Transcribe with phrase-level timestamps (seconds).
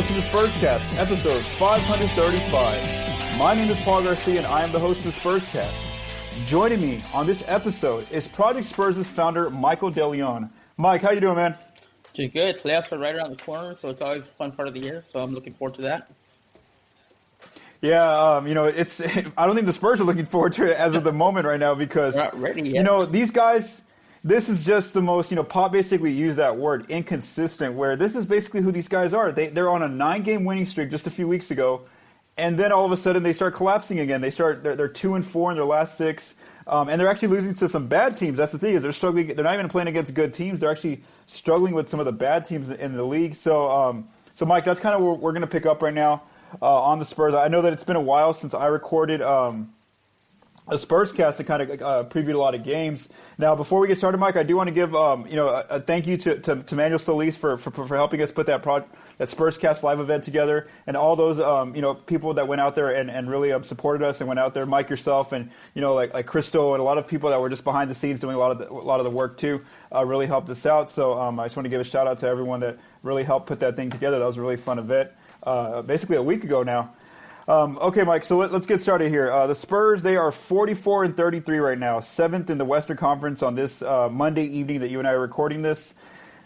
[0.00, 3.38] Listening to Spurscast, episode 535.
[3.38, 5.76] My name is Paul Garcia, and I am the host of Spurscast.
[6.46, 10.48] Joining me on this episode is Project Spurs' founder, Michael DeLeon.
[10.78, 11.54] Mike, how you doing, man?
[12.14, 12.62] Doing good.
[12.62, 15.04] Playoffs are right around the corner, so it's always a fun part of the year.
[15.12, 16.10] So I'm looking forward to that.
[17.82, 19.02] Yeah, um, you know, it's.
[19.36, 21.60] I don't think the Spurs are looking forward to it as of the moment right
[21.60, 22.74] now because not ready yet.
[22.74, 23.82] you know these guys.
[24.22, 27.74] This is just the most, you know, Pop basically used that word inconsistent.
[27.74, 29.32] Where this is basically who these guys are.
[29.32, 31.86] They they're on a nine-game winning streak just a few weeks ago,
[32.36, 34.20] and then all of a sudden they start collapsing again.
[34.20, 36.34] They start they're, they're two and four in their last six,
[36.66, 38.36] um, and they're actually losing to some bad teams.
[38.36, 39.28] That's the thing is they're struggling.
[39.28, 40.60] They're not even playing against good teams.
[40.60, 43.36] They're actually struggling with some of the bad teams in the league.
[43.36, 46.24] So, um, so Mike, that's kind of what we're going to pick up right now
[46.60, 47.34] uh, on the Spurs.
[47.34, 49.22] I know that it's been a while since I recorded.
[49.22, 49.72] Um,
[50.70, 53.08] a Spurs cast to kind of uh, preview a lot of games.
[53.38, 55.66] Now, before we get started, Mike, I do want to give um, you know a,
[55.68, 58.62] a thank you to, to, to Manuel Solis for, for, for helping us put that
[58.62, 58.84] pro-
[59.18, 62.60] that Spurs cast live event together, and all those um, you know people that went
[62.60, 65.50] out there and, and really um, supported us and went out there, Mike yourself, and
[65.74, 67.94] you know like like Crystal and a lot of people that were just behind the
[67.94, 70.48] scenes doing a lot of the, a lot of the work too, uh, really helped
[70.50, 70.88] us out.
[70.88, 73.46] So um, I just want to give a shout out to everyone that really helped
[73.46, 74.18] put that thing together.
[74.18, 75.10] That was a really fun event.
[75.42, 76.92] Uh, basically a week ago now.
[77.48, 78.24] Um, okay, Mike.
[78.24, 79.30] So let, us get started here.
[79.30, 83.42] Uh, the Spurs they are 44 and 33 right now, seventh in the Western Conference
[83.42, 85.94] on this uh, Monday evening that you and I are recording this.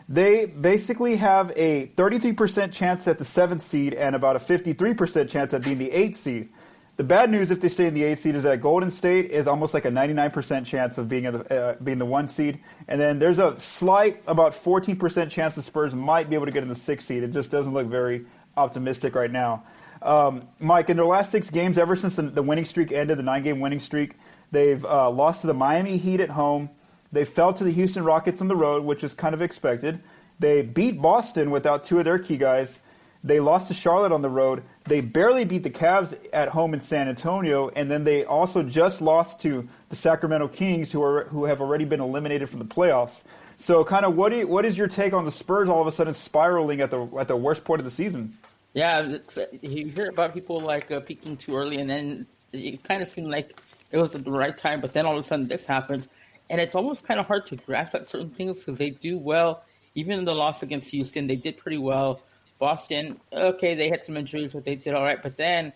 [0.08, 5.54] They basically have a 33% chance at the seventh seed and about a 53% chance
[5.54, 6.50] at being the eighth seed.
[6.96, 9.48] The bad news, if they stay in the eighth seed, is that Golden State is
[9.48, 13.18] almost like a 99% chance of being the, uh, being the one seed, and then
[13.18, 16.76] there's a slight, about 14% chance the Spurs might be able to get in the
[16.76, 17.24] sixth seed.
[17.24, 18.26] It just doesn't look very
[18.56, 19.64] optimistic right now.
[20.04, 23.22] Um, Mike, in their last six games, ever since the, the winning streak ended, the
[23.22, 24.12] nine-game winning streak,
[24.52, 26.70] they've uh, lost to the Miami Heat at home.
[27.10, 30.00] They fell to the Houston Rockets on the road, which is kind of expected.
[30.38, 32.80] They beat Boston without two of their key guys.
[33.22, 34.64] They lost to Charlotte on the road.
[34.84, 39.00] They barely beat the Cavs at home in San Antonio, and then they also just
[39.00, 43.22] lost to the Sacramento Kings, who are who have already been eliminated from the playoffs.
[43.56, 45.86] So, kind of, what do you, what is your take on the Spurs all of
[45.86, 48.36] a sudden spiraling at the at the worst point of the season?
[48.74, 49.18] Yeah,
[49.62, 53.28] you hear about people like uh, peaking too early, and then it kind of seemed
[53.28, 53.56] like
[53.92, 56.08] it was at the right time, but then all of a sudden this happens,
[56.50, 59.62] and it's almost kind of hard to grasp at certain things because they do well.
[59.94, 62.20] Even in the loss against Houston, they did pretty well.
[62.58, 65.22] Boston, okay, they had some injuries, but they did all right.
[65.22, 65.72] But then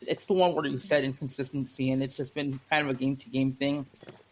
[0.00, 3.16] it's the one where you said inconsistency, and it's just been kind of a game
[3.16, 3.86] to game thing.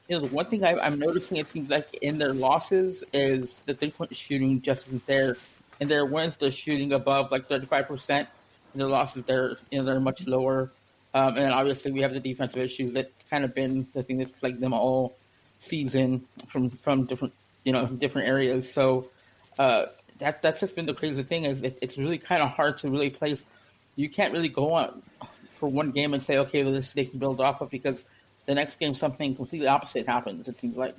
[0.09, 3.61] You know, the one thing I, am noticing it seems like in their losses is
[3.67, 5.37] the three point shooting just isn't there
[5.83, 8.29] and their wins they're shooting above like 35 percent.
[8.73, 10.71] And their losses they're you know they're much lower.
[11.13, 14.31] Um, and obviously we have the defensive issues that's kind of been the thing that's
[14.31, 15.17] plagued them all
[15.59, 17.35] season from from different
[17.65, 18.73] you know different areas.
[18.73, 19.11] So
[19.59, 19.87] uh,
[20.19, 22.89] that that's just been the crazy thing is it, it's really kind of hard to
[22.89, 23.45] really place.
[23.97, 25.03] You can't really go on
[25.49, 28.05] for one game and say okay, well, this they can build off of because
[28.47, 30.47] the next game something completely opposite happens.
[30.47, 30.95] It seems like.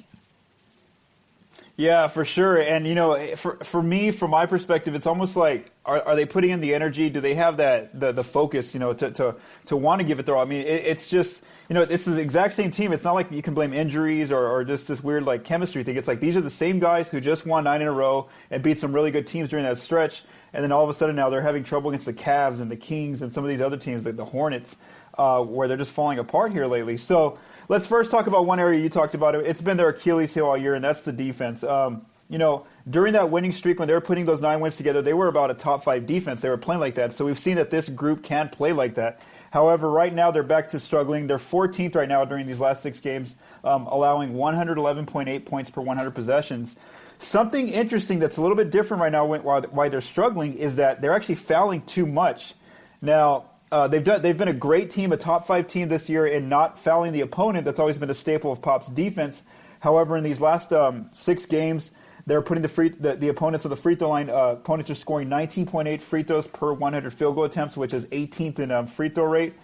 [1.75, 2.61] Yeah, for sure.
[2.61, 6.25] And you know, for for me, from my perspective, it's almost like are, are they
[6.25, 7.09] putting in the energy?
[7.09, 8.75] Do they have that the, the focus?
[8.75, 9.35] You know, to to
[9.67, 10.44] to want to give it their all.
[10.44, 12.94] I mean, it, it's just you know, it's the exact same team.
[12.94, 15.97] It's not like you can blame injuries or, or just this weird like chemistry thing.
[15.97, 18.61] It's like these are the same guys who just won nine in a row and
[18.61, 20.23] beat some really good teams during that stretch,
[20.53, 22.78] and then all of a sudden now they're having trouble against the Cavs and the
[22.78, 24.78] Kings and some of these other teams, like the Hornets,
[25.17, 26.97] uh, where they're just falling apart here lately.
[26.97, 29.35] So let's first talk about one area you talked about.
[29.35, 31.63] It's been their Achilles heel all year, and that's the defense.
[31.63, 35.01] Um, you know, during that winning streak, when they were putting those nine wins together,
[35.01, 36.41] they were about a top five defense.
[36.41, 37.13] They were playing like that.
[37.13, 39.22] So we've seen that this group can't play like that.
[39.52, 41.28] However, right now they're back to struggling.
[41.28, 46.11] They're 14th right now during these last six games, um, allowing 111.8 points per 100
[46.11, 46.76] possessions.
[47.20, 51.14] Something interesting that's a little bit different right now why they're struggling is that they're
[51.14, 52.55] actually fouling too much.
[52.99, 54.22] Now, uh, they've done.
[54.22, 57.22] They've been a great team, a top five team this year in not fouling the
[57.22, 57.66] opponent.
[57.66, 59.41] That's always been a staple of Pop's defense.
[59.79, 61.91] However, in these last um, six games,
[62.28, 64.29] they're putting the free the, the opponents of the free throw line.
[64.29, 68.59] Uh, opponents are scoring 19.8 free throws per 100 field goal attempts, which is 18th
[68.59, 69.55] in um, free throw rate.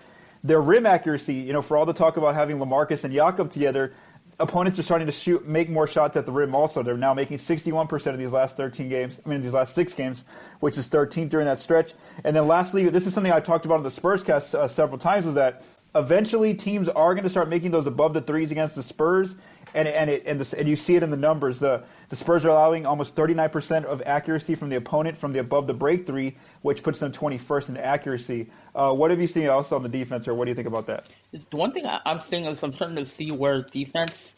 [0.43, 3.93] Their rim accuracy, you know, for all the talk about having Lamarcus and Jakob together,
[4.39, 6.55] opponents are starting to shoot, make more shots at the rim.
[6.55, 9.17] Also, they're now making 61% of these last 13 games.
[9.25, 10.23] I mean, these last six games,
[10.59, 11.93] which is 13th during that stretch.
[12.23, 14.97] And then, lastly, this is something I talked about in the Spurs cast uh, several
[14.97, 15.25] times.
[15.25, 15.63] Was that
[15.95, 19.35] eventually teams are going to start making those above the threes against the Spurs,
[19.73, 21.59] and and it, and, the, and you see it in the numbers.
[21.59, 25.67] The the Spurs are allowing almost 39% of accuracy from the opponent from the above
[25.67, 28.49] the break three, which puts them 21st in accuracy.
[28.75, 30.87] Uh, what have you seen else on the defense, or what do you think about
[30.87, 31.09] that?
[31.31, 34.35] The one thing I'm seeing is I'm starting to see where defense,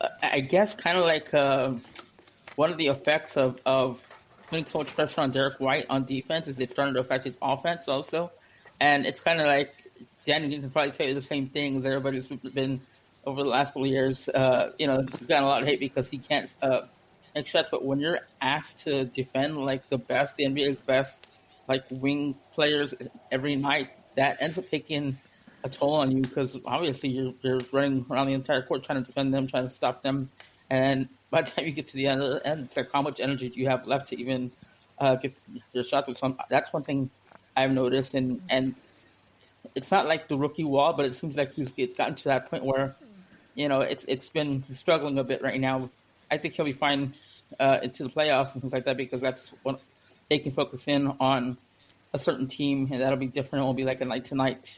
[0.00, 1.72] uh, I guess, kind of like uh,
[2.56, 4.02] one of the effects of, of
[4.48, 7.36] putting so much pressure on Derrick White on defense is it's starting to affect his
[7.42, 8.30] offense also.
[8.80, 9.74] And it's kind of like
[10.24, 12.80] Danny can probably tell you the same things everybody's been
[13.26, 14.28] over the last couple of years.
[14.28, 16.82] Uh, you know, he's gotten a lot of hate because he can't uh,
[17.34, 17.68] make shots.
[17.70, 21.26] But when you're asked to defend like the best, the NBA's best,
[21.68, 22.94] like wing players
[23.30, 25.18] every night, that ends up taking
[25.64, 29.06] a toll on you because obviously you're you're running around the entire court trying to
[29.06, 30.30] defend them, trying to stop them,
[30.70, 33.20] and by the time you get to the end, the end it's like how much
[33.20, 34.52] energy do you have left to even
[34.98, 35.34] uh, get
[35.72, 36.08] your shots?
[36.50, 37.10] That's one thing
[37.56, 38.74] I've noticed, and and
[39.74, 42.64] it's not like the rookie wall, but it seems like he's gotten to that point
[42.64, 42.94] where,
[43.54, 45.90] you know, it's it's been struggling a bit right now.
[46.30, 47.14] I think he'll be fine
[47.58, 49.80] uh, into the playoffs and things like that because that's what
[50.34, 51.56] they can focus in on
[52.12, 53.62] a certain team, and that'll be different.
[53.62, 54.76] It won't be like a night to night,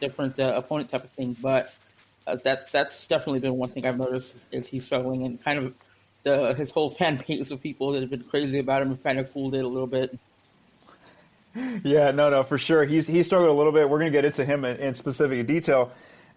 [0.00, 1.36] different uh, opponent type of thing.
[1.42, 1.74] But
[2.24, 5.58] uh, that that's definitely been one thing I've noticed is, is he's struggling, and kind
[5.58, 5.74] of
[6.22, 9.18] the, his whole fan base of people that have been crazy about him have kind
[9.18, 10.16] of cooled it a little bit.
[11.82, 12.84] Yeah, no, no, for sure.
[12.84, 13.90] He's he struggled a little bit.
[13.90, 15.90] We're going to get into him in, in specific detail.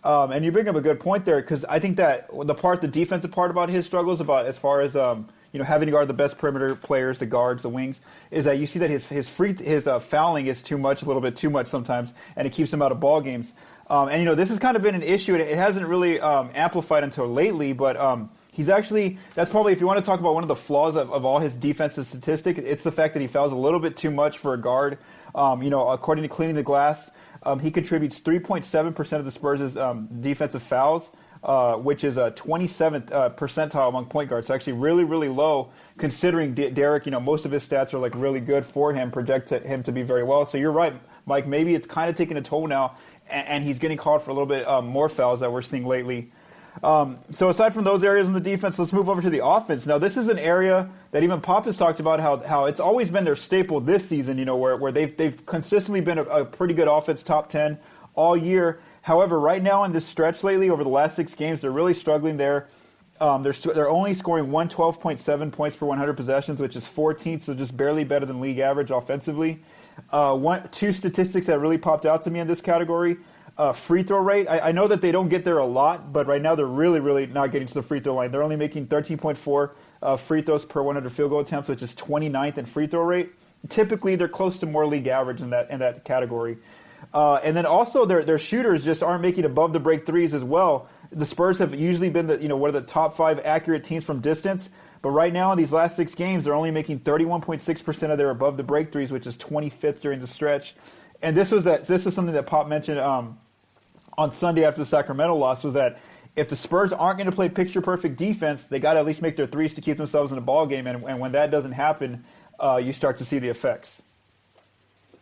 [0.04, 2.82] Um, and you bring up a good point there because I think that the part,
[2.82, 5.92] the defensive part about his struggles, about as far as um, you know having to
[5.94, 7.98] guard the best perimeter players, the guards, the wings,
[8.30, 11.06] is that you see that his his free his uh, fouling is too much, a
[11.06, 13.54] little bit too much sometimes, and it keeps him out of ball games.
[13.90, 15.34] Um, and you know this has kind of been an issue.
[15.34, 19.80] It, it hasn't really um, amplified until lately, but um, he's actually that's probably if
[19.80, 22.58] you want to talk about one of the flaws of, of all his defensive statistic,
[22.58, 24.98] it's the fact that he fouls a little bit too much for a guard.
[25.36, 27.12] Um, you know, according to Cleaning the Glass,
[27.44, 31.14] um, he contributes 3.7% of the Spurs' um, defensive fouls,
[31.46, 34.48] uh, which is a 27th uh, percentile among point guards.
[34.48, 37.06] So actually, really, really low considering D- Derrick.
[37.06, 39.84] You know, most of his stats are like really good for him, project to him
[39.84, 40.46] to be very well.
[40.48, 40.94] So you're right,
[41.28, 41.46] Mike.
[41.46, 42.98] Maybe it's kind of taking a toll now,
[43.30, 45.86] and, and he's getting called for a little bit um, more fouls that we're seeing
[45.86, 46.32] lately.
[46.84, 49.86] Um, so aside from those areas in the defense, let's move over to the offense.
[49.86, 53.12] Now, this is an area that even Pop has talked about how, how it's always
[53.12, 54.40] been their staple this season.
[54.40, 57.78] You know, where, where they've they've consistently been a, a pretty good offense, top ten
[58.16, 58.80] all year.
[59.06, 62.38] However, right now in this stretch lately, over the last six games, they're really struggling
[62.38, 62.70] there.
[63.22, 67.78] Um, they're they're only scoring 112.7 points per 100 possessions, which is 14th, so just
[67.78, 69.62] barely better than league average offensively.
[70.10, 73.18] Uh, one two statistics that really popped out to me in this category
[73.60, 74.48] uh, free throw rate.
[74.50, 77.00] I, I, know that they don't get there a lot, but right now they're really,
[77.00, 78.32] really not getting to the free throw line.
[78.32, 79.72] They're only making 13.4
[80.02, 83.34] uh, free throws per 100 field goal attempts, which is 29th in free throw rate.
[83.70, 86.58] Typically, they're close to more league average in that in that category.
[87.14, 90.44] Uh, and then also their their shooters just aren't making above the break threes as
[90.44, 90.90] well.
[91.12, 94.04] The Spurs have usually been the you know one of the top five accurate teams
[94.04, 94.70] from distance.
[95.02, 98.58] But right now, in these last six games, they're only making 31.6% of their above
[98.58, 100.76] the break threes, which is 25th during the stretch.
[101.22, 101.86] And this was that.
[101.86, 103.38] This is something that Pop mentioned um,
[104.18, 106.00] on Sunday after the Sacramento loss was that
[106.36, 109.22] if the Spurs aren't going to play picture perfect defense, they got to at least
[109.22, 110.88] make their threes to keep themselves in the ball game.
[110.88, 112.26] And, and when that doesn't happen,
[112.60, 114.02] uh, you start to see the effects.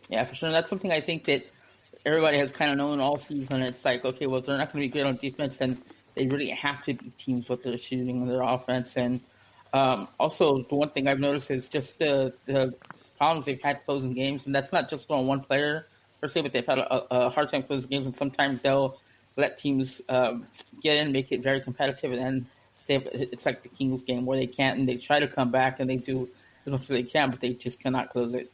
[0.08, 0.50] Yeah, for sure.
[0.50, 1.46] That's something I think that
[2.06, 3.62] everybody has kind of known all season.
[3.62, 5.78] It's like, okay, well, they're not going to be good on defense, and
[6.14, 8.96] they really have to be teams with their shooting and their offense.
[8.96, 9.20] And
[9.72, 12.74] um, also, the one thing I've noticed is just the, the
[13.18, 15.88] problems they've had closing games, and that's not just on one player
[16.20, 18.98] per se, but they've had a, a hard time closing games, and sometimes they'll
[19.36, 20.46] let teams um,
[20.82, 22.46] get in, make it very competitive, and then
[22.86, 25.88] it's like the Kings game where they can't, and they try to come back and
[25.88, 26.28] they do
[26.66, 28.52] as much as they can, but they just cannot close it.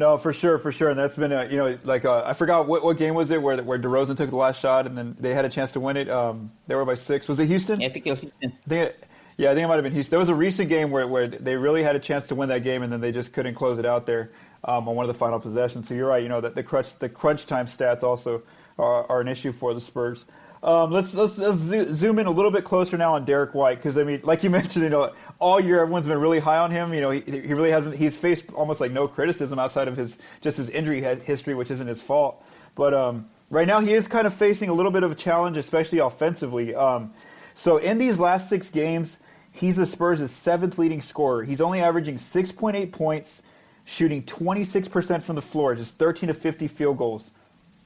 [0.00, 2.32] No, for sure, for sure, and that's been a you know like a, uh, I
[2.32, 5.14] forgot what, what game was it where where DeRozan took the last shot and then
[5.20, 6.08] they had a chance to win it.
[6.08, 7.28] Um, they were by six.
[7.28, 7.78] Was it Houston?
[7.82, 8.50] Yeah, I think it was Houston.
[8.64, 9.04] I think it,
[9.36, 10.08] yeah, I think it might have been Houston.
[10.08, 12.64] There was a recent game where where they really had a chance to win that
[12.64, 14.30] game and then they just couldn't close it out there
[14.64, 15.86] um, on one of the final possessions.
[15.86, 16.22] So you're right.
[16.22, 18.42] You know that the crunch the crunch time stats also
[18.80, 20.24] are, are an issue for the Spurs.
[20.62, 23.96] Um, let's, let's, let's zoom in a little bit closer now on Derrick White because
[23.96, 26.92] I mean, like you mentioned, you know, all year everyone's been really high on him.
[26.92, 27.96] You know, he, he really hasn't.
[27.96, 31.86] He's faced almost like no criticism outside of his just his injury history, which isn't
[31.86, 32.44] his fault.
[32.74, 35.56] But um, right now he is kind of facing a little bit of a challenge,
[35.56, 36.74] especially offensively.
[36.74, 37.12] Um,
[37.54, 39.18] so in these last six games,
[39.52, 41.44] he's the Spurs' seventh leading scorer.
[41.44, 43.42] He's only averaging 6.8 points,
[43.84, 47.30] shooting 26% from the floor, just 13 to 50 field goals,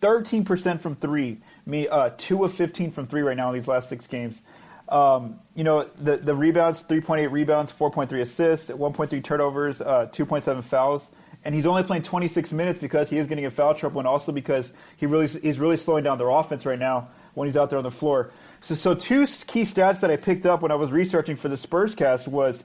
[0.04, 3.88] 13% from three, me uh, two of 15 from three right now in these last
[3.88, 4.38] six games.
[4.87, 11.08] Um, you know the the rebounds, 3.8 rebounds, 4.3 assists, 1.3 turnovers, uh, 2.7 fouls,
[11.42, 14.30] and he's only playing 26 minutes because he is getting in foul trouble, and also
[14.30, 17.78] because he really he's really slowing down their offense right now when he's out there
[17.78, 18.30] on the floor.
[18.61, 21.56] So, so two key stats that I picked up when I was researching for the
[21.56, 22.62] Spurs cast was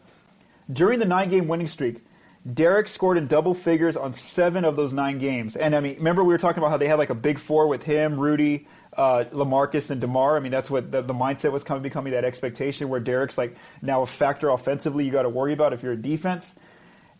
[0.72, 2.03] during the nine game winning streak,
[2.53, 5.56] Derrick scored in double figures on seven of those nine games.
[5.56, 7.68] And I mean, remember we were talking about how they had like a big four
[7.68, 10.38] with him, Rudy, uh, Lamarcus and Demar.
[10.38, 13.56] I mean, that's what the, the mindset was coming becoming that expectation where Derrick's like
[13.82, 16.53] now a factor offensively you got to worry about if you're a defense.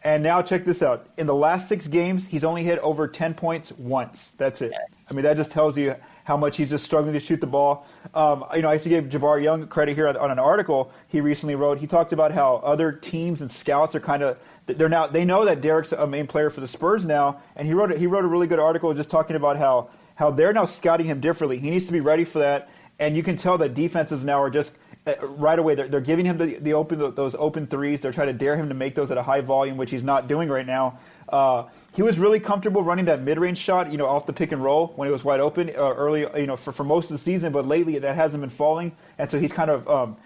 [0.02, 1.08] And now check this out.
[1.18, 4.32] In the last six games, he's only hit over 10 points once.
[4.38, 4.72] That's it.
[5.10, 7.88] I mean, that just tells you how much he's just struggling to shoot the ball.
[8.14, 11.22] Um, you know, I have to give Jabari Young credit here on an article he
[11.22, 11.80] recently wrote.
[11.80, 15.46] He talked about how other teams and scouts are kind of they're now they know
[15.46, 18.28] that Derrick's a main player for the Spurs now, and he wrote he wrote a
[18.28, 21.60] really good article just talking about how how they're now scouting him differently.
[21.60, 24.50] He needs to be ready for that, and you can tell that defenses now are
[24.50, 24.74] just
[25.08, 28.02] uh, right away they're, they're giving him the, the open those open threes.
[28.02, 30.28] They're trying to dare him to make those at a high volume, which he's not
[30.28, 31.00] doing right now.
[31.28, 34.64] Uh, he was really comfortable running that mid-range shot, you know, off the pick and
[34.64, 37.18] roll when it was wide open uh, early, you know, for, for most of the
[37.18, 37.52] season.
[37.52, 40.18] But lately, that hasn't been falling, and so he's kind of um,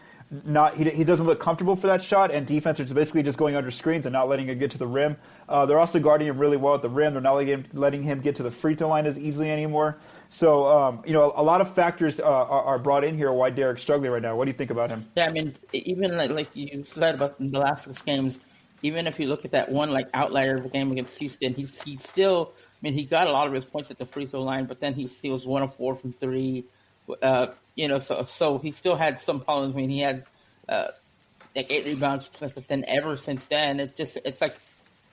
[0.45, 3.55] not he, he doesn't look comfortable for that shot, and defense is basically just going
[3.55, 5.15] under screens and not letting it get to the rim.
[5.47, 7.13] Uh, they're also guarding him really well at the rim.
[7.13, 9.97] They're not letting him, letting him get to the free throw line as easily anymore.
[10.29, 13.51] So um, you know, a lot of factors uh, are, are, brought in here why
[13.51, 14.35] Derrick's struggling right now.
[14.35, 15.07] What do you think about him?
[15.15, 18.39] Yeah, I mean, even like, like you said about the last six games,
[18.83, 21.81] even if you look at that one like outlier of a game against Houston, he's
[21.81, 22.53] he still.
[22.57, 24.81] I mean, he got a lot of his points at the free throw line, but
[24.81, 26.65] then he, was one of four from three.
[27.21, 29.73] Uh, you know, so so he still had some problems.
[29.73, 30.25] I mean, he had
[30.67, 30.87] uh,
[31.55, 34.57] like eight rebounds, but then ever since then, it's just it's like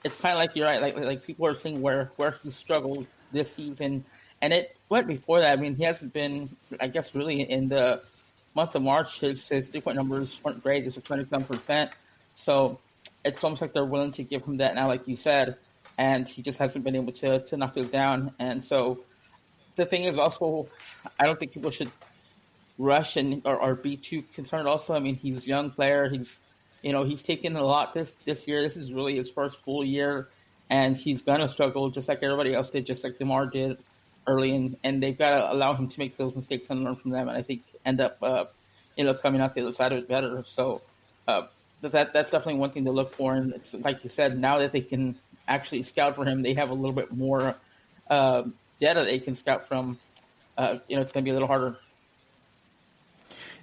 [0.03, 0.81] it's kind of like you're right.
[0.81, 4.03] Like like people are seeing where where he struggled this season,
[4.41, 5.57] and it went before that.
[5.57, 6.49] I mean, he hasn't been,
[6.81, 8.01] I guess, really in the
[8.53, 9.21] month of March.
[9.21, 10.85] His his three point numbers weren't great.
[10.85, 11.91] It's a twenty seven percent.
[12.33, 12.79] So
[13.23, 15.57] it's almost like they're willing to give him that now, like you said,
[15.97, 18.33] and he just hasn't been able to to knock those down.
[18.39, 19.03] And so
[19.75, 20.67] the thing is also,
[21.19, 21.91] I don't think people should
[22.77, 24.67] rush and or, or be too concerned.
[24.67, 26.09] Also, I mean, he's a young player.
[26.09, 26.39] He's
[26.81, 28.61] you know he's taken a lot this this year.
[28.61, 30.29] This is really his first full year,
[30.69, 33.83] and he's gonna struggle just like everybody else did, just like Demar did
[34.27, 34.55] early.
[34.55, 37.29] And and they've got to allow him to make those mistakes and learn from them.
[37.29, 38.45] And I think end up uh,
[38.97, 40.43] you know coming out the other side of it better.
[40.45, 40.81] So.
[41.27, 41.43] Uh,
[41.81, 44.37] that that's definitely one thing to look for, and it's like you said.
[44.37, 47.55] Now that they can actually scout for him, they have a little bit more
[48.09, 48.43] uh,
[48.79, 49.99] data they can scout from.
[50.57, 51.77] Uh, you know, it's going to be a little harder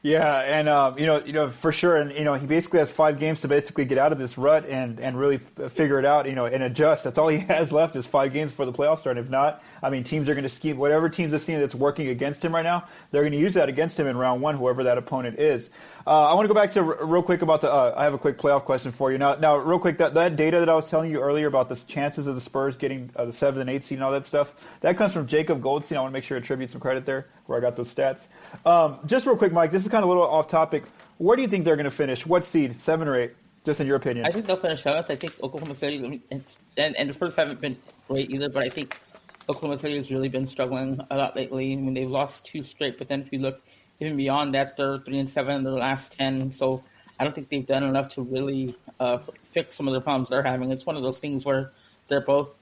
[0.03, 2.91] yeah, and um, you know, you know for sure, and you know, he basically has
[2.91, 6.05] five games to basically get out of this rut and and really f- figure it
[6.05, 7.05] out, you know, and adjust.
[7.05, 9.17] That's all he has left is five games for the playoffs start.
[9.17, 11.75] And if not, I mean, teams are going to scheme whatever teams are seeing that's
[11.75, 12.85] working against him right now.
[13.11, 15.71] They're going to use that against him in round one, whoever that opponent is.
[16.07, 17.73] Uh, I want to go back to r- real quick about the.
[17.73, 19.35] Uh, I have a quick playoff question for you now.
[19.35, 22.27] Now, real quick, that, that data that I was telling you earlier about the chances
[22.27, 24.97] of the Spurs getting uh, the seventh and eighth seed and all that stuff, that
[24.97, 25.99] comes from Jacob Goldstein.
[25.99, 28.27] I want to make sure I attribute some credit there where I got those stats.
[28.65, 29.71] Um, just real quick, Mike.
[29.71, 30.85] This is kind of a little off topic.
[31.19, 32.25] Where do you think they're going to finish?
[32.25, 32.81] What seed?
[32.81, 33.33] Seven or eight?
[33.65, 34.25] Just in your opinion.
[34.25, 35.11] I think they'll finish seventh.
[35.11, 36.43] I think Oklahoma City and,
[36.77, 37.77] and the Spurs haven't been
[38.09, 38.99] great either, but I think
[39.49, 41.73] Oklahoma City has really been struggling a lot lately.
[41.73, 43.63] I mean, they've lost two straight, but then if you look
[43.99, 46.51] even beyond that, they're three and seven in their last ten.
[46.51, 46.85] So
[47.19, 50.43] I don't think they've done enough to really uh, fix some of the problems they're
[50.43, 50.71] having.
[50.71, 51.73] It's one of those things where
[52.09, 52.57] they're both,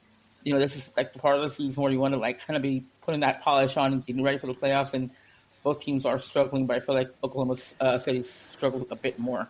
[0.44, 2.44] you know, this is like the part of the season where you want to like
[2.46, 4.94] kind of be putting that polish on and getting ready for the playoffs.
[4.94, 5.10] And
[5.64, 9.48] both teams are struggling, but I feel like Oklahoma uh, City's struggled a bit more.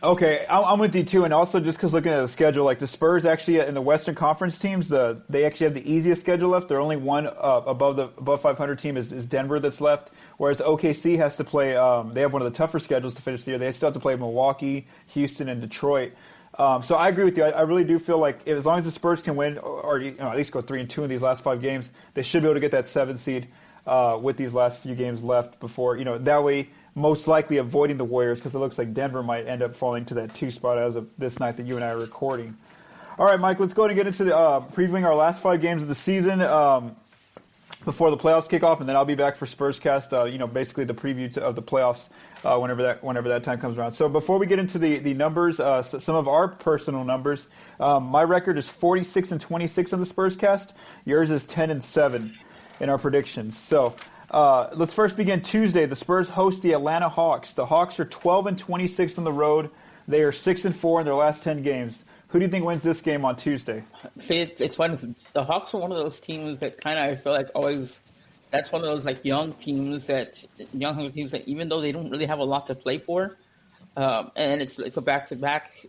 [0.00, 2.86] Okay, I'm with you too, and also just because looking at the schedule, like the
[2.86, 6.68] Spurs actually in the Western Conference teams, the they actually have the easiest schedule left.
[6.68, 10.58] They're only one uh, above the above 500 team is, is, Denver that's left, whereas
[10.58, 11.74] OKC has to play.
[11.74, 13.58] Um, they have one of the tougher schedules to finish the year.
[13.58, 16.12] They still have to play Milwaukee, Houston, and Detroit.
[16.56, 17.42] Um, so I agree with you.
[17.42, 19.98] I, I, really do feel like as long as the Spurs can win, or, or
[19.98, 22.42] you know, at least go three and two in these last five games, they should
[22.42, 23.48] be able to get that seven seed
[23.84, 25.58] uh, with these last few games left.
[25.58, 29.22] Before you know, that way most likely avoiding the Warriors because it looks like Denver
[29.22, 31.84] might end up falling to that two spot as of this night that you and
[31.84, 32.56] I are recording.
[33.18, 35.60] All right, Mike, let's go ahead and get into the, uh, previewing our last five
[35.60, 36.94] games of the season um,
[37.84, 40.12] before the playoffs kick off, and then I'll be back for Spurscast.
[40.12, 42.08] Uh, you know, basically the preview to, of the playoffs
[42.44, 43.94] uh, whenever that whenever that time comes around.
[43.94, 47.48] So before we get into the the numbers, uh, so some of our personal numbers,
[47.80, 50.74] um, my record is 46 and 26 on the Spurs Cast.
[51.04, 52.38] Yours is 10 and 7
[52.80, 53.58] in our predictions.
[53.58, 53.94] So.
[54.30, 55.86] Uh, let's first begin Tuesday.
[55.86, 57.52] The Spurs host the Atlanta Hawks.
[57.52, 59.70] The Hawks are 12 and 26 on the road.
[60.06, 62.02] They are six and four in their last 10 games.
[62.28, 63.84] Who do you think wins this game on Tuesday?
[64.18, 65.16] See, it's, it's fun.
[65.32, 68.02] The Hawks are one of those teams that kind of I feel like always.
[68.50, 70.42] That's one of those like young teams that
[70.72, 73.36] young hungry teams that even though they don't really have a lot to play for,
[73.96, 75.84] um, and it's it's a back to back,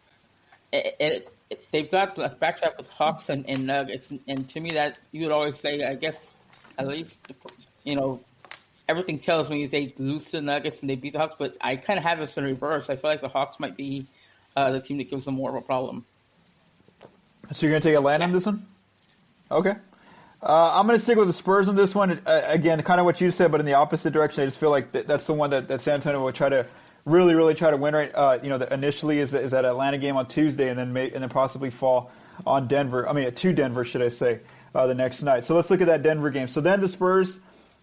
[0.73, 1.23] and
[1.71, 4.71] they've got a back to back with Hawks and, and Nuggets, and, and to me
[4.71, 6.33] that you would always say I guess
[6.77, 7.19] at least
[7.85, 8.19] you know
[8.89, 11.75] everything tells me they lose to the Nuggets and they beat the Hawks, but I
[11.75, 12.89] kind of have this in reverse.
[12.89, 14.07] I feel like the Hawks might be
[14.57, 16.05] uh, the team that gives them more of a problem.
[17.53, 18.65] So you're going to take Atlanta in this one?
[19.51, 19.75] Okay.
[20.41, 22.19] Uh, I'm going to stick with the Spurs on this one.
[22.25, 24.41] Uh, again, kind of what you said, but in the opposite direction.
[24.41, 26.65] I just feel like th- that's the one that, that San Antonio will try to
[27.05, 27.93] really, really try to win.
[27.93, 30.93] Right, uh, you know, the, initially is, is that Atlanta game on Tuesday, and then
[30.93, 32.11] may, and then possibly fall
[32.45, 33.07] on Denver.
[33.07, 34.39] I mean, to Denver, should I say,
[34.73, 35.45] uh, the next night.
[35.45, 36.47] So let's look at that Denver game.
[36.47, 37.39] So then the Spurs,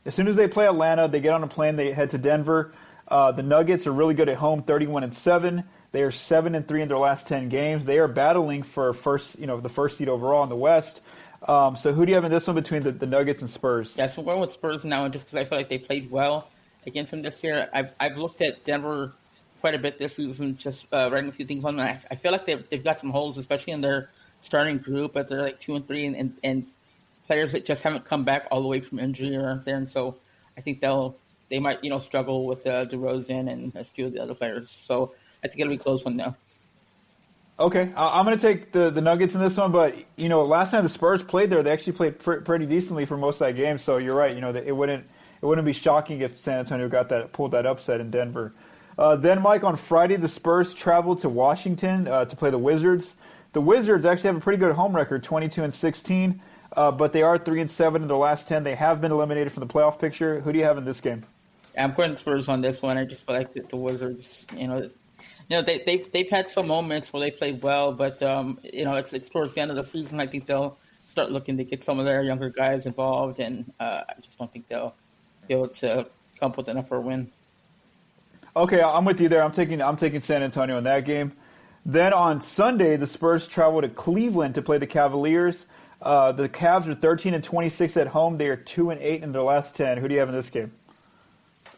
[0.07, 2.73] as soon as they play Atlanta, they get on a plane, they head to Denver.
[3.09, 5.65] Uh, the Nuggets are really good at home, 31 and seven.
[5.93, 7.85] They are seven and three in their last 10 games.
[7.85, 11.01] They are battling for first, you know, the first seed overall in the West.
[11.47, 13.95] Um, so who do you have in this one between the, the Nuggets and Spurs?
[13.97, 16.49] Yeah, so we're going with Spurs now, just because I feel like they played well
[16.87, 17.69] against them this year.
[17.73, 19.13] I've I've looked at Denver
[19.61, 21.87] quite a bit this season, just uh, writing a few things on them.
[21.87, 24.11] I, I feel like they've they've got some holes, especially in their
[24.41, 26.67] starting group, but they're like two and three, and, and, and
[27.27, 30.17] players that just haven't come back all the way from injury or there, and so
[30.57, 31.17] I think they'll
[31.49, 34.71] they might you know struggle with uh, DeRozan and a few of the other players.
[34.71, 35.15] So
[35.45, 36.37] I think it'll be close one now.
[37.59, 40.73] Okay, I'm going to take the, the Nuggets in this one, but you know, last
[40.73, 43.57] time the Spurs played there, they actually played pr- pretty decently for most of that
[43.57, 43.79] game.
[43.79, 44.35] So you're right.
[44.35, 45.07] You know, it wouldn't
[45.41, 48.53] it wouldn't be shocking if San Antonio got that pulled that upset in Denver.
[48.99, 53.15] Uh, then, Mike, on Friday, the Spurs traveled to Washington uh, to play the Wizards.
[53.53, 56.41] The Wizards actually have a pretty good home record, 22 and 16,
[56.77, 58.63] uh, but they are three and seven in their last 10.
[58.63, 60.41] They have been eliminated from the playoff picture.
[60.41, 61.25] Who do you have in this game?
[61.77, 62.97] I'm going Spurs on this one.
[62.97, 64.91] I just feel like the, the Wizards, you know,
[65.49, 68.85] you know, they, they've they've had some moments where they played well, but um, you
[68.85, 70.19] know, it's it's towards the end of the season.
[70.19, 74.03] I think they'll start looking to get some of their younger guys involved, and uh,
[74.09, 74.95] I just don't think they'll
[75.47, 76.07] be able to
[76.41, 77.31] come up with enough for a win.
[78.57, 79.43] Okay, I'm with you there.
[79.43, 81.33] I'm taking I'm taking San Antonio in that game.
[81.85, 85.67] Then on Sunday, the Spurs travel to Cleveland to play the Cavaliers.
[86.01, 88.37] Uh, the Cavs are 13 and 26 at home.
[88.39, 89.99] They are two and eight in their last 10.
[89.99, 90.73] Who do you have in this game?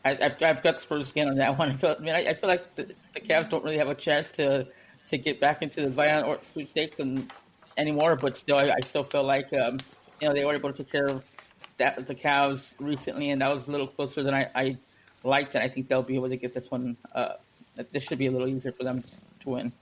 [0.05, 1.71] I, have I've got Spurs again on that one.
[1.71, 3.95] I, feel, I mean, I, I, feel like the, the Cavs don't really have a
[3.95, 4.67] chance to
[5.09, 7.33] to get back into the Zion or sweepstakes and
[7.79, 8.17] anymore.
[8.17, 9.79] But still, I, I still feel like um,
[10.21, 11.25] you know they were able to take care of
[11.79, 14.77] that the Cavs recently, and that was a little closer than I, I
[15.25, 15.55] liked.
[15.55, 16.97] And I think they'll be able to get this one.
[17.15, 17.35] Uh,
[17.93, 19.03] this should be a little easier for them
[19.41, 19.73] to win.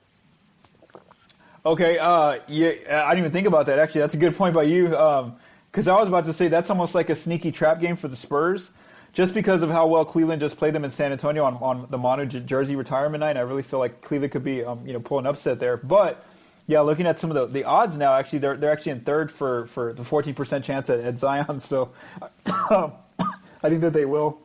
[1.66, 3.81] Okay, uh, yeah, I didn't even think about that.
[3.81, 4.85] Actually, that's a good point by you.
[4.85, 8.07] Because um, I was about to say that's almost like a sneaky trap game for
[8.07, 8.70] the Spurs
[9.12, 11.98] just because of how well Cleveland just played them in San Antonio on, on the
[11.98, 15.26] Manu jersey retirement night, I really feel like Cleveland could be, um, you know, pulling
[15.26, 15.76] upset there.
[15.76, 16.24] But
[16.68, 19.33] yeah, looking at some of the, the odds now, actually, they're they're actually in third
[19.33, 21.59] for, for the 14% chance at, at Zion.
[21.59, 21.90] So
[22.46, 22.90] I
[23.64, 24.38] think that they will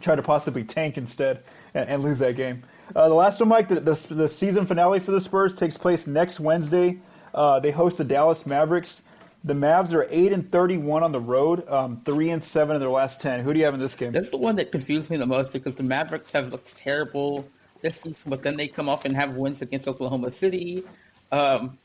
[0.00, 1.42] try to possibly tank instead
[1.74, 2.62] and, and lose that game.
[2.94, 6.06] Uh, the last one, Mike, the, the, the, season finale for the Spurs takes place
[6.06, 6.98] next Wednesday.
[7.34, 9.02] Uh, they host the Dallas Mavericks.
[9.44, 12.90] The Mavs are eight and thirty-one on the road, um, three and seven in their
[12.90, 13.40] last ten.
[13.40, 14.12] Who do you have in this game?
[14.12, 17.48] That's the one that confused me the most because the Mavericks have looked terrible
[17.80, 20.82] this season, but then they come off and have wins against Oklahoma City.
[21.30, 21.78] Um,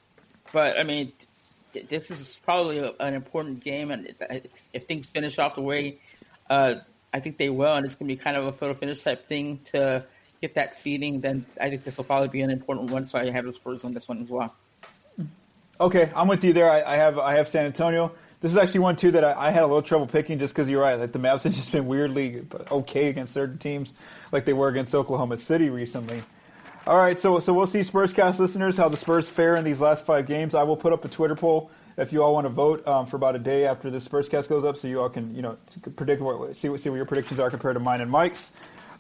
[0.53, 1.11] but I mean,
[1.89, 4.13] this is probably a, an important game, and
[4.73, 5.99] if things finish off the way
[6.51, 6.75] uh,
[7.13, 9.25] I think they will, and it's going to be kind of a photo finish type
[9.25, 10.05] thing to
[10.41, 13.05] get that seeding, then I think this will probably be an important one.
[13.05, 14.53] So I have the Spurs on this one as well.
[15.79, 16.69] Okay, I'm with you there.
[16.69, 18.11] I, I, have I have San Antonio.
[18.39, 20.69] This is actually one too that I, I had a little trouble picking just because
[20.69, 20.99] you're right.
[20.99, 23.93] Like the Mavs have just been weirdly okay against certain teams,
[24.31, 26.23] like they were against Oklahoma City recently.
[26.87, 30.05] All right, so so we'll see Spurscast listeners how the Spurs fare in these last
[30.05, 30.55] five games.
[30.55, 33.17] I will put up a Twitter poll if you all want to vote um, for
[33.17, 35.57] about a day after the Spurscast goes up, so you all can you know
[35.95, 38.49] predict what see what see what your predictions are compared to mine and Mike's.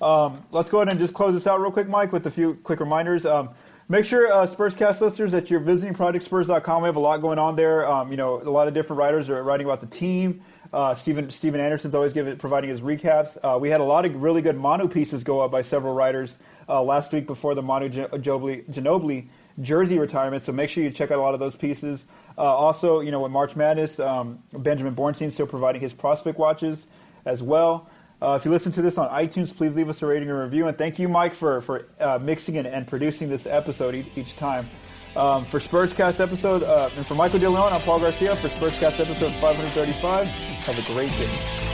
[0.01, 2.55] Um, let's go ahead and just close this out real quick, Mike, with a few
[2.55, 3.25] quick reminders.
[3.25, 3.49] Um,
[3.91, 6.81] Make sure, uh, Spurscast listeners, that you're visiting ProjectSpurs.com.
[6.81, 7.85] We have a lot going on there.
[7.85, 10.43] Um, you know, a lot of different writers are writing about the team.
[10.71, 13.37] Uh, Steven, Steven Anderson's always giving, providing his recaps.
[13.43, 16.37] Uh, we had a lot of really good Manu pieces go up by several writers
[16.69, 19.27] uh, last week before the Manu Ginobili, Ginobili
[19.59, 20.45] jersey retirement.
[20.45, 22.05] So make sure you check out a lot of those pieces.
[22.37, 26.87] Uh, also, you know, with March Madness, um, Benjamin Bornstein still providing his prospect watches
[27.25, 27.89] as well.
[28.21, 30.67] Uh, if you listen to this on iTunes, please leave us a rating and review.
[30.67, 34.35] And thank you, Mike, for, for uh, mixing and, and producing this episode each, each
[34.35, 34.69] time.
[35.15, 39.33] Um, for Spurscast episode, uh, and for Michael DeLeon, I'm Paul Garcia for Spurscast episode
[39.33, 40.27] 535.
[40.27, 41.70] Have a great day.